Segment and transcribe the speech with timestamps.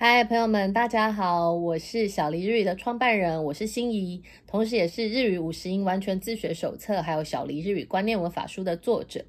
[0.00, 9.24] 嗨，朋友们，大家好，我是小黎日语的创办人，我是心怡，同时也是日语五十音完全自学手册，还有小黎日语观念文法书的作者。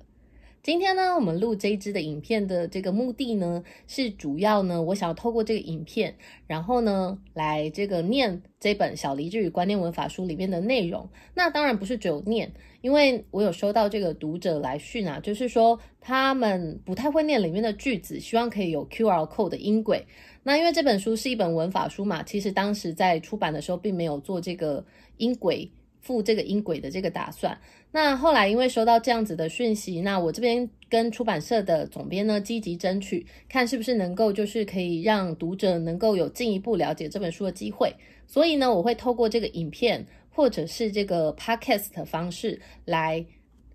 [0.62, 6.14] 今天呢，我们录这一支的影片的这个目的呢，是主要呢，我想要透过这个影片，
[6.48, 11.08] 然后呢，来这个念这本小黎日语观念文法书里面的内容。
[11.34, 12.52] 那当然不是只有念，
[12.82, 20.06] 因为我有收到这个读者来讯啊，就是说他们不太会念里面的句子，希望可以有 QR code 的音轨。
[20.44, 24.86] 那因为这本书是一本文法书嘛，其实当时在出版的时候并没有做这个
[25.18, 27.58] 音轨附这个音轨的这个打算。
[27.92, 37.94] 那后来因为收到这样子的讯息，那我这边跟出版社的总编呢积极争取，看是不是能够就是可以让读者能够有进一步了解这本书的机会。
[38.28, 43.26] 所以呢，我会透过这个影片或者是这个 podcast 的方式来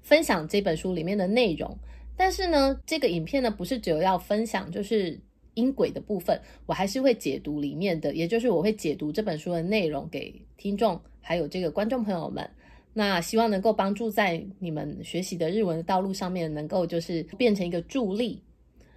[0.02, 1.76] 分享这本书里面的内容。
[2.16, 5.20] 但是呢，这个影片呢不是只有要分享，就是。
[5.54, 12.48] 音轨的部分，我还是会解读里面的，也就是我会解读这本书的内容给听众，还有这个观众朋友们。
[12.92, 18.40] 那希望能够帮助在你们学习的日文的道路上面，能够就是变成一个助力。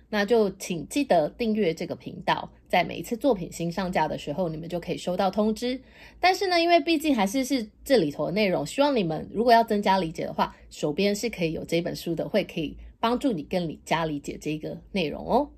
[0.09, 5.77] 那就请记得订阅这个频道，在每一次作品新上架的时候，你们就可以收到通知。
[6.19, 15.49] 但是呢，因为毕竟还是是这里头的内容，希望你们如果要增加理解的话，手边是可以有这本书的，会可以帮助你更加理解这个内容哦。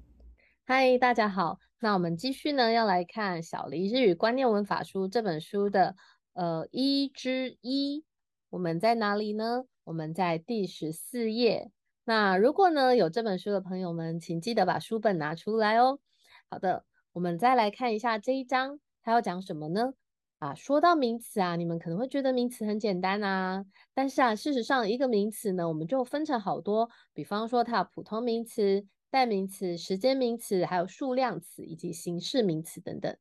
[0.71, 1.57] 嗨，大家好。
[1.79, 5.95] 那我们继续呢，要来看《小黎日语观念文法书》这本书的
[6.33, 8.05] 呃一之一。
[8.51, 9.63] 我们在哪里呢？
[9.83, 11.71] 我们在第十四页。
[12.03, 15.97] 那如果呢有这本书的朋友们，请记得把书本拿出来哦。
[16.51, 19.93] 好的，我们再来看一下这一章，它要讲什么呢？
[20.37, 28.85] 啊，说到名词啊，你们可能会觉得名词很简单啊，但是啊，事实上一个名词呢，我们就分成好多，比方说它有普通名词。
[29.09, 33.17] 代名词、时间名词，还有数量词以及形式名词等等。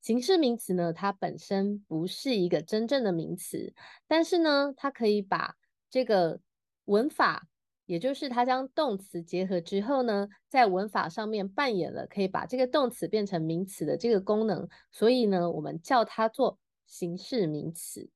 [0.00, 3.72] 形式名词呢，它本身不是一个真正的名词，
[4.06, 5.56] 但是呢，它可以把
[5.88, 6.40] 这个
[6.84, 7.48] 文法，
[7.86, 18.10] 也就是它将动词结合之后呢，在文法上面扮演了可以把这个动词变成名词的这个功能，所以呢，我们叫它做形式名词。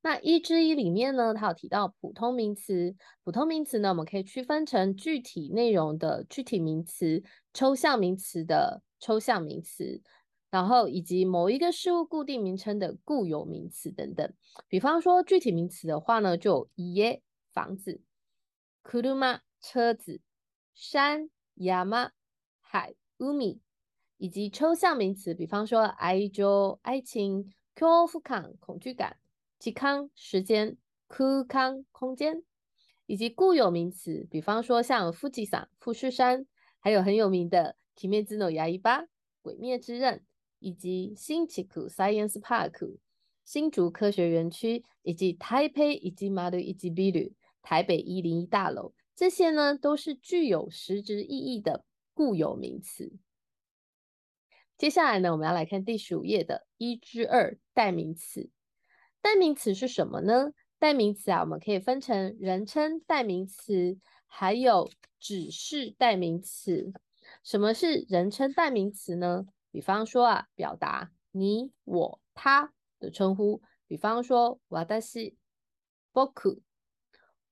[0.00, 2.94] 那一之一里面呢，它有提到普通名词。
[3.24, 7.22] 普通名词呢，我们可以区分成具体内容的具体名词、
[7.52, 10.00] 抽象名词的抽象名词，
[10.50, 14.32] 然后以及某一个事物固定名称的固有名词等等。
[14.68, 17.20] 比方说具体名词的话呢，就家
[17.52, 18.00] 房子、
[18.84, 19.02] 車
[19.60, 20.20] 车子、
[20.74, 21.28] 山
[21.58, 21.90] 山
[22.60, 23.58] 海海，
[24.18, 26.46] 以及抽象名词，比方说愛情
[26.82, 29.18] 爱情、恐怖感恐惧感。
[29.58, 32.42] 期康时间，空康空间，
[33.06, 36.46] 以及固有名词，比方说像富士山、富士山，
[36.78, 38.50] 还有很有名的 Kimetsu no
[39.40, 40.24] 鬼灭之刃，
[40.58, 42.98] 以及新奇库 Science Park
[43.44, 53.12] 新竹科学园区，以及台北以及马路以及 B 旅台北一零一大楼，这些呢都是具有实质意义的固有名词。
[54.76, 58.50] 接下来呢，我们要来看第十五页的一之二代名词。
[59.25, 60.51] 代名词是什么呢？
[60.79, 64.89] 代名词啊，我们可以分成人称代名词，还有
[65.19, 66.91] 指示代名词。
[67.43, 69.45] 什么是人称代名词呢？
[69.71, 73.61] 比方说啊，表达你、我、他的称呼。
[73.87, 75.35] 比方说，我的是
[76.13, 76.61] 僕、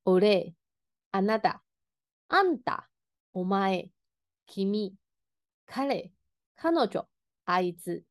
[0.04, 0.54] 俺、
[1.12, 1.60] あなた、
[2.28, 2.86] あんた、
[3.34, 3.90] お前、
[4.48, 4.98] 君、
[5.66, 6.12] 彼、
[6.56, 7.08] 彼女、
[7.46, 8.04] あいつ。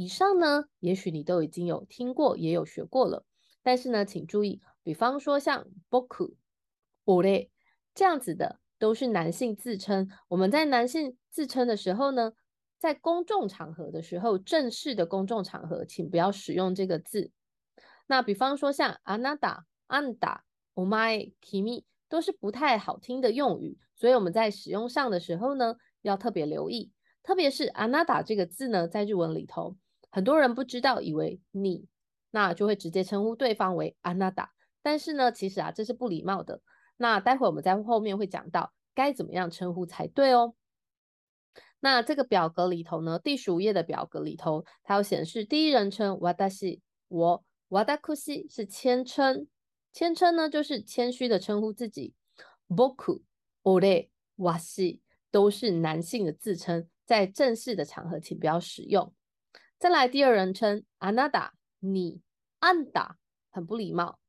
[0.00, 3.26] 以上呢，也许你都已经有听过，也有学过了。
[3.62, 6.36] 但是呢，请注意，比方说像 boku、
[7.04, 7.50] o r
[7.94, 10.08] 这样子的，都是男性自称。
[10.28, 12.32] 我们在男性自称的时候呢，
[12.78, 17.30] 在公众场合的时候，正式的公众场合，请不要使用这个字。
[18.06, 20.40] 那比方说像 anada、anda、
[20.72, 26.90] omakimi 都是不太好听的用语，所以我们在使用上的时候呢，要特别留意。
[27.22, 29.76] 特别是 anada 这个字呢，在日文里头。
[30.09, 31.85] 很多人不知道，以为你
[32.31, 34.51] 那就会直接称呼对方为阿娜达，
[34.81, 36.61] 但是呢，其实啊这是不礼貌的。
[36.97, 40.55] 那待会我们在后面会讲到该怎么样称呼才对哦。
[41.79, 49.47] 那这个表格里头呢，第十五页的表格里头，它有显示第一人称わたし我わたくし是谦称，
[49.91, 52.13] 谦称呢就是谦虚的称呼自己。
[52.67, 53.21] ぼく
[53.63, 54.99] おれわし
[55.31, 59.13] 都是男性的自称，在正式的场合请不要使用。
[59.79, 62.21] 再来第二人称，anada 你，
[62.59, 63.15] anda
[63.51, 64.19] 很不礼貌，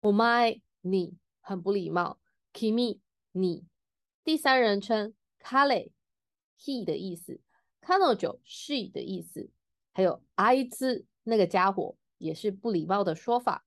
[0.00, 2.18] omai 你很不礼貌，
[2.52, 3.00] kimi
[3.32, 3.64] 你。
[4.24, 5.90] 第三人称，kale
[6.58, 7.40] he 的意思
[7.80, 9.50] 彼女 she 的意思，
[9.92, 13.64] 还有あいつ那个家伙也是不礼貌的说法。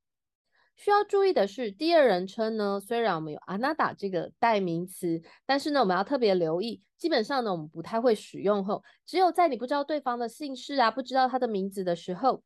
[0.76, 12.42] 需要注意的是，第二人称呢，虽然我们有あなた这个代名词，但是呢，我们要特别留意，基本上呢，我们不太会使用后，只有在你不知道对方的姓氏啊，不知道他的名字的时候，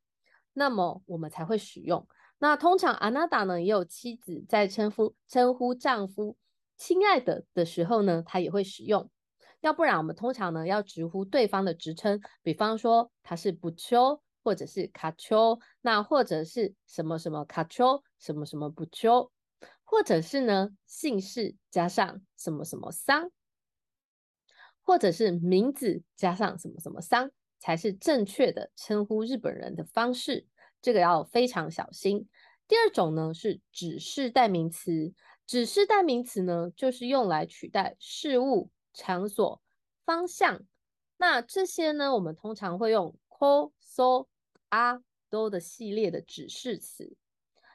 [0.53, 2.05] 那么我们才会使用。
[2.39, 6.35] 那通常あなた呢，也有妻子在称呼称呼丈夫
[6.75, 9.09] 亲爱的的时候呢，他也会使用。
[9.61, 14.21] 要不然，我们通常呢要直呼对方的职称，比方说他是不丘。
[14.42, 19.30] 或者是卡丘，那或者是什么什么卡丘，什么什么不丘，
[19.84, 23.30] 或者是呢姓氏加上什么什么桑，
[24.82, 30.46] 或者是名字加上什么什么桑，才是正确的称呼日本人的方式。
[30.80, 32.26] 这个要非常小心。
[32.66, 35.12] 第二种呢是指示代名词，
[35.46, 39.60] 指示代名词呢就是用来取代事物、场所、
[40.06, 40.62] 方向。
[41.18, 44.29] 那这些呢，我们通常会用 ko so。
[44.69, 47.15] 啊，都的系列的指示词，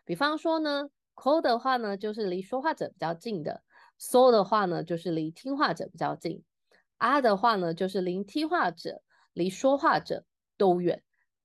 [0.05, 3.63] 比方说呢，call 的话呢，就是离说话者比较近的；
[3.99, 6.43] so 的话呢，就是离听话者比较近；
[6.99, 10.25] 啊的话呢，就是离听话者离说话者
[10.57, 10.99] 都远；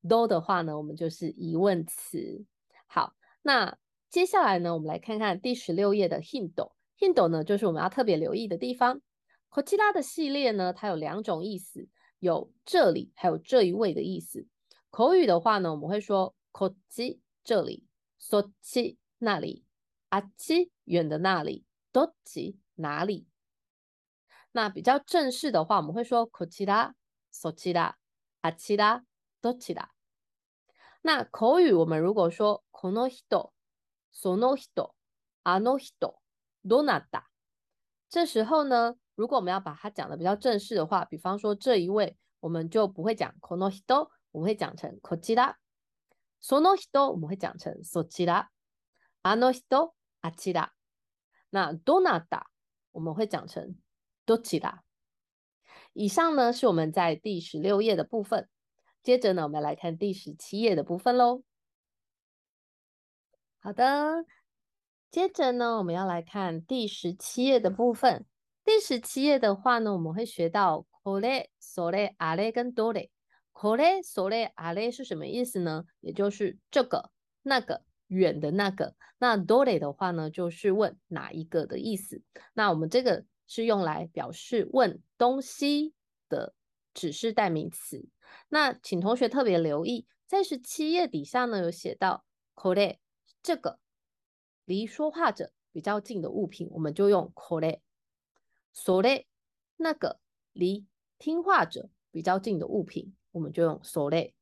[0.08, 2.46] do 的话呢，我们就是疑问词。
[2.88, 3.78] 好，那
[4.10, 9.02] 接下来呢，我们来看看第十六页的 hint。hint 呢，就是我们要特别留意的地方。
[9.50, 11.88] こちら的系列呢，它有两种意思，
[12.20, 14.48] 有这里还有这一位的意思。
[14.90, 17.84] 口语的话呢，我们会说こっち这里，
[18.20, 19.64] そっち那里，
[20.10, 23.28] あっち远的那里，どっち哪里。
[24.54, 26.94] 那比较正式的话，我们会说こちら、
[27.30, 27.96] そちら、
[28.42, 29.04] あちら、
[29.42, 29.90] どちら。
[31.02, 33.52] 那口语我们如果说この人、
[34.14, 34.96] その人、
[35.44, 36.16] あの人、
[36.66, 37.26] どなた，
[38.10, 44.08] 这时候呢，如果我们要把它讲的比较正式的话，比方说这一位，我们就不会讲この人。
[44.32, 45.56] 我们会讲成こちら。
[46.42, 48.50] その人我们会讲成そちら。
[49.24, 50.72] あの人あちら。
[51.52, 52.48] 那どなた
[52.92, 53.76] 我们会讲成
[54.26, 54.84] どちら。
[55.94, 58.50] 以上呢是我们在第十六页的部分。
[59.02, 61.44] 接着呢，我们来看第十七页的部分喽。
[63.60, 64.26] 好的，
[65.12, 68.26] 接着呢，我们要来看第十七页的部分。
[68.64, 73.10] 第十七页的话呢，我们会学到これ、それ、あれ跟どれ。
[73.54, 75.86] これ、それ、あれ是什么意思呢？
[76.02, 77.12] 也就是这个、
[77.44, 78.96] 那个、远的那个。
[79.18, 82.22] 那どれ的话呢，就是问哪一个的意思。
[82.54, 85.94] 那我们这个是用来表示问东西
[86.28, 86.54] 的
[86.94, 88.06] 指示代名词。
[88.50, 92.98] 那请同学特别留意，在十七页底下呢有写到これ
[93.42, 93.80] 这个
[94.66, 97.80] 离说话者比较近的物品，我们就用これ。
[98.74, 99.26] それ
[99.78, 100.20] 那个
[100.52, 100.86] 离
[101.18, 103.16] 听话者比较近的物品。
[103.32, 104.34] 我们就用それ。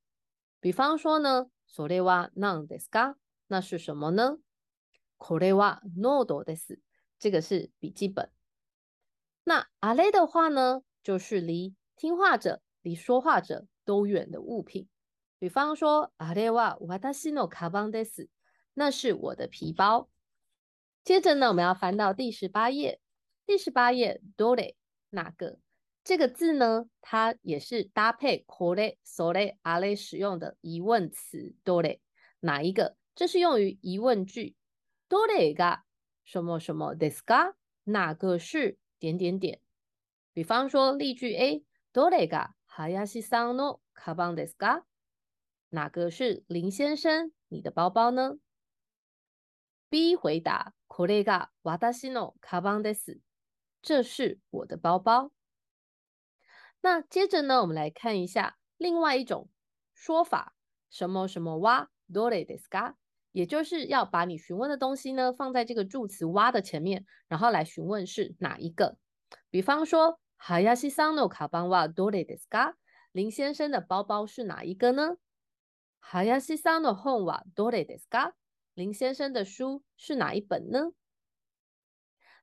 [0.59, 3.15] 比方说呢，それは何ですか？
[3.47, 4.37] 那是什么呢？
[5.17, 6.79] これはノートです。
[7.19, 8.29] 这个是笔记本。
[9.45, 14.87] 那あれ的话呢，就是离听话者、离说话者都远的物品。
[15.39, 18.29] 比方说，あれは私のカバンです。
[18.75, 20.09] 那是我的皮包。
[21.03, 23.01] 接着呢，我们要翻到第十八页。
[23.45, 24.75] 第十八页，どれ
[25.09, 25.59] 哪个？
[26.08, 32.00] 这个字呢，它也是搭配 kore、sore、are 使用的疑问词 dore，
[32.40, 32.96] 哪一个？
[33.14, 34.56] 这是用于疑问句。
[35.06, 35.82] dore ga
[36.24, 37.52] 什么什么 “des ga”
[37.84, 39.60] 哪个是点点点？
[40.32, 44.84] 比方说例句 A，dore ga hayashi san no kaban desu ga
[45.68, 48.38] 哪个是林先生你的包包呢
[49.90, 53.20] ？B 回答 kore ga watashi no kaban desu，
[53.82, 55.32] 这是我的包包。
[56.81, 59.49] 那接着呢，我们来看一下另外一种
[59.93, 60.53] 说法，
[60.89, 62.95] 什么什么哇どれですか？
[63.31, 68.97] 也就是要把你询问的东西呢放在这个助词哇的前面，然后来询问是哪一个。
[69.49, 72.75] 比方说，林先生のカバンはどれですか？
[73.13, 75.17] 林先生的包包是哪一个呢？
[76.01, 78.33] 林先生の本はどれですか？
[78.75, 80.91] 林先生的书是哪一本呢？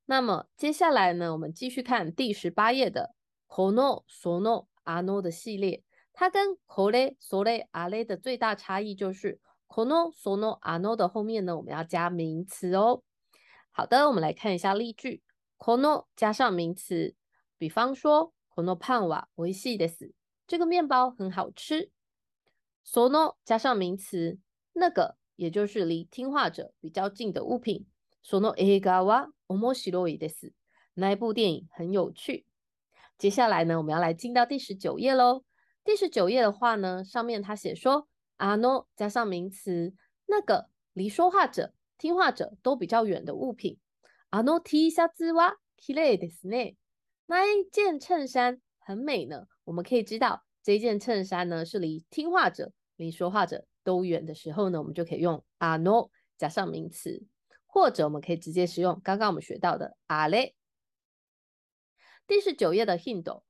[0.06, 3.13] 那么接下来呢，我们继续看第十八页的。
[3.48, 5.82] この、その、あの的系列，
[6.14, 13.02] 它跟これ、それ、あれ的最大差异就是，この、その、あの的后面呢，我们要加名词哦。
[13.72, 15.22] 好的，我们来看一下例句。
[15.58, 17.14] この加上名词，
[17.58, 20.12] 比方说，このパンは美味しいです。
[20.46, 21.90] 这个面包很好吃。
[22.82, 24.38] その加上名词，
[24.72, 27.86] 那个也就是离听话者比较近的物品。
[28.22, 30.52] その映画は面白いです。
[30.94, 32.44] 那一部电影很有趣。
[33.18, 35.44] 接下来呢，我们要来进到第十九页喽。
[35.84, 38.06] 第十九页的话呢，上面他写说，
[38.38, 39.94] あの加上名词，
[40.26, 43.78] 那个离说话者、听话者都比较远的物品。
[44.30, 46.76] あの T シャツは綺麗ですね。
[47.26, 49.46] 那一件衬衫很美呢。
[49.64, 57.22] 我们可以知道，这件衬衫呢是离听话者、离说话者都远的时候呢，我们就可以用あの加上名词，
[57.66, 60.54] 或者我们可以直接使用刚刚我们学到的あれ。
[62.26, 63.42] 第十九页的 hint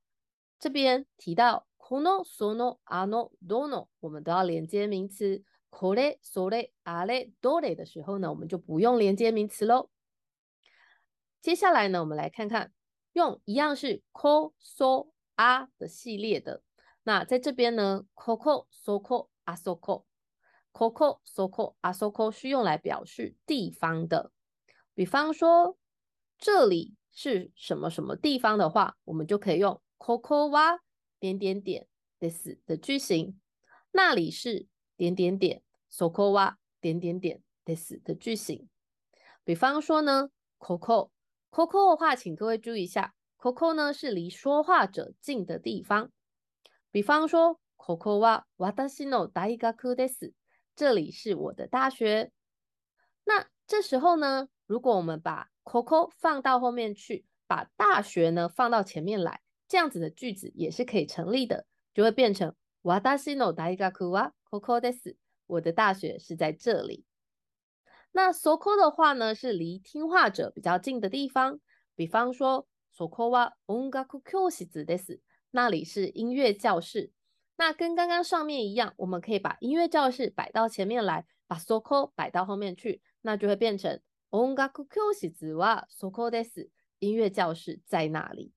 [0.59, 1.67] 这边提到。
[1.77, 5.43] この、その、あの、どの，我们都要连接名词。
[5.69, 9.89] これ、それ、あれ、どれ的时候呢，我们就不用连接名词喽。
[11.41, 12.71] 接下来呢，我们来看看
[13.11, 16.61] 用一样是こ、そ、あ的系列的。
[17.03, 20.05] 那在这边呢，ここ、そこ、あそこ、
[20.71, 24.31] ここ、そこ、あそこ是用来表示地方的。
[24.93, 25.77] 比方说，
[26.37, 30.79] 这里 是什么什么地方的话，我们就可以用ここは。
[31.19, 33.39] 点点点 this 的句型，
[33.91, 34.65] 那里是
[34.97, 38.67] 点点点 so ko wa 点点点 this 的句型。
[39.43, 41.11] 比方说呢，coco
[41.51, 46.11] coco 的话，请各位注意一下，coco 呢是离说话者近的地方。
[46.89, 50.33] 比方说，coco wa watashi no daigaku des，
[50.75, 52.31] 这里是我的大学。
[53.25, 59.41] 那这时候呢，如果我们把 coco 放到后面去，把大学呢放到前面来。
[59.67, 62.53] 这样子的句子也是可以成立的，就会变成
[62.83, 65.15] わたしの大学はここです。
[65.47, 67.05] 我的大学是在这里。
[68.11, 71.59] 那そこ的话呢，是离听话者比较近的地方。
[71.95, 75.21] 比方说，そこは音楽教室です。
[75.51, 77.11] 那里是音乐教室。
[77.55, 84.01] 那跟刚刚上面一样，我们可以把音乐教室摆到前面来，把そこ摆到后面去，那就会变成
[84.35, 86.69] 音楽教室はそこです。
[86.99, 88.53] 音乐教室在那里。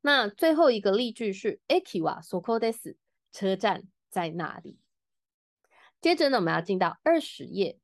[0.00, 2.96] 那最后一个例句是 “eki wa soko des”，
[3.32, 4.78] 车站在那里。
[6.00, 7.78] 接着呢，我们要进到二十页。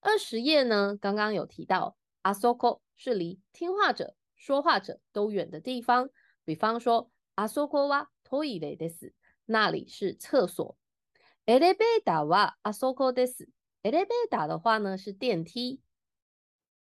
[0.00, 6.10] 二十页呢，刚刚有提到 “asoko” 是离听话者、说话者都远的地方。
[6.44, 9.12] 比方说 “asoko wa toile des”，
[9.44, 10.76] 那里是厕所。“
[11.46, 13.12] elevator wa asoko
[13.81, 15.81] des”，“elevator” 的话呢是电梯。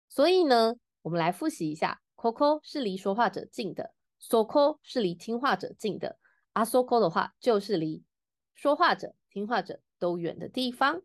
[0.09, 2.01] 所以呢，我们来复习一下。
[2.15, 6.17] Coco 是离说话者近的，soco 是离听话者近的
[6.55, 8.03] ，Asoko 的话就是离
[8.55, 11.03] 说话者、听话者都远的地方。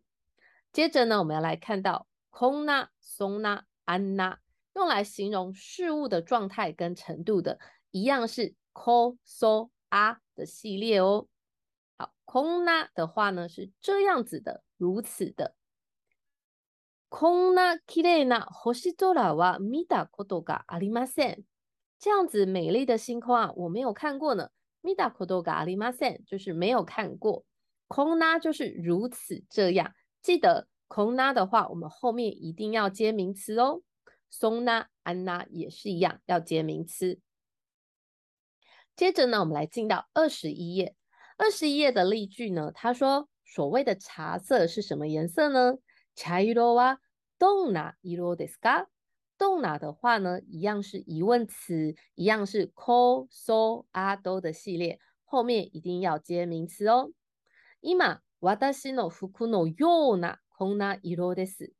[0.71, 4.39] 接着呢，我们要来看到 Kona、Sona、a n a
[4.73, 7.59] 用来形容事物的状态跟程度的，
[7.91, 11.27] 一样是 Ko、So、A 的系列哦。
[11.95, 15.53] 好，Kona 的话呢是这样子的，如此的。
[17.12, 21.44] こんな綺麗な星空は見たことがありません。
[21.98, 24.50] 这样子美丽的星空啊，我没有看过呢。
[24.84, 27.44] 見たことがありません就是没有看过。
[27.88, 29.92] こんな就是如此这样。
[30.22, 33.82] 记得こんな的话，我们后面一定要接名词哦。
[34.30, 37.18] そんな、あんな也是一样，要接名词。
[38.94, 40.94] 接着呢，我们来进到二十一页。
[41.36, 45.78] 二十一页的例句呢，他说所谓的茶色是什么颜色呢？
[46.14, 47.00] 茶色は
[47.38, 48.86] どんな色ですか？
[49.38, 57.12] どんな的话呢，一样是疑问词，一样是 ko so a do 的系列，后面一定要接名词哦。
[57.80, 61.72] 今、私の服のようなこんな色です。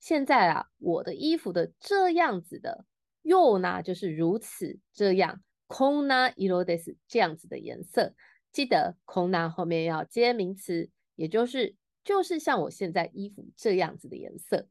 [0.00, 2.84] 现在啊，我的衣服的这样子的
[3.22, 8.12] ような就是如此这样，こんな色です这样子的颜色。
[8.50, 11.76] 记得こんな后面要接名词，也就是
[12.08, 14.68] 就是像我现在衣服这样子的颜色。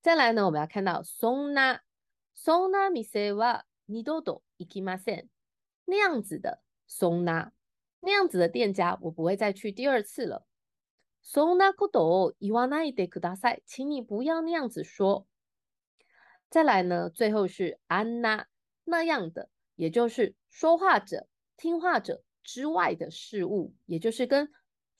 [0.00, 1.80] 再来呢，我们要看到そんな
[2.34, 5.28] そんな店は二度と行きません。
[5.86, 7.52] 那样子的そんな
[8.00, 10.46] 那样子的店家，我不会再去第二次了。
[11.22, 15.26] そんなことを言わないでください，请你不要那样子说。
[16.50, 18.46] 再来呢，最后是安娜
[18.84, 24.52] 那样的，也就是说话者、听话者之外的事物，也就是跟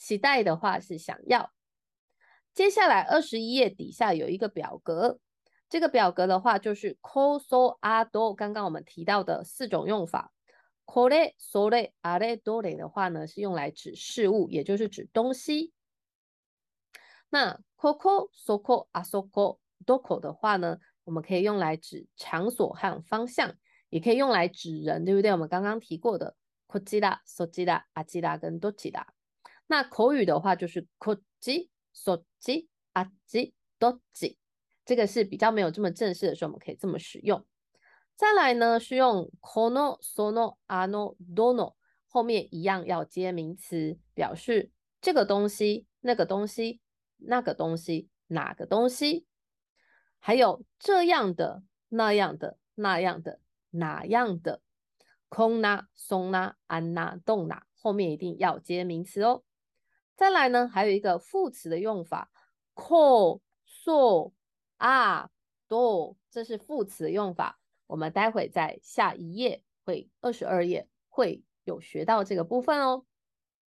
[0.00, 1.52] 期待的话是想要。
[2.54, 5.20] 接下来二十一页底下有一个表格。
[5.68, 10.32] 这个表格的话，就是 ko so a do，刚刚我们提到的四种用法。
[10.84, 15.72] これ、それ、あれ、どれ的话呢，是用来指事物，也就是指东西。
[17.30, 23.52] 那ここ、そこ、あそこ、どこ的话呢，我们可以用来指场所和方向，
[23.90, 25.32] 也可以用来指人，对不对？
[25.32, 26.36] 我们刚刚提过的
[26.68, 29.08] こちら、そちら、あちら跟どちら。
[29.70, 34.36] 那口语的话就是こっち、そっち、あっち、どっち。
[34.84, 37.44] 这个是比较没有这么正式的时候，我们可以这么使用。
[38.14, 41.74] 再来呢，是用この、その、あの、どの
[42.08, 44.70] 后面一样要接名词，表示
[45.00, 46.80] 这个东西、那个东西、
[47.18, 49.26] 那个东西、哪个东西。
[50.18, 54.62] 还有这样的、那样的、那样的、哪样的。
[55.28, 59.42] 空呐、松呐、安呐、动呐，后面一定要接名词哦。
[60.20, 62.30] 再来呢，还有一个副词的用法，
[62.74, 64.32] こ、そ、
[64.78, 65.28] あ、
[65.68, 67.58] ど，这是副词的用法。
[67.86, 73.04] 我们待会在下一页会二十二页会有学到这个部分哦。